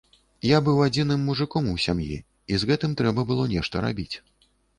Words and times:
Я 0.51 0.61
быў 0.69 0.79
адзіным 0.85 1.21
мужыком 1.31 1.67
у 1.73 1.75
сям'і, 1.85 2.17
і 2.55 2.59
з 2.65 2.71
гэтым 2.71 2.97
трэба 3.03 3.27
было 3.29 3.47
нешта 3.53 3.85
рабіць. 3.87 4.15